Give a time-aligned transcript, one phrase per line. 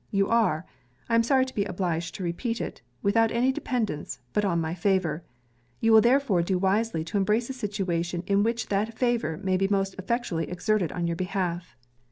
[0.09, 0.65] You are
[1.09, 4.73] (I am sorry to be obliged to repeat it) without any dependance, but on my
[4.73, 5.23] favour.
[5.79, 9.67] You will therefore do wisely to embrace a situation in which that favour may be
[9.67, 11.75] most effectually exerted on your behalf.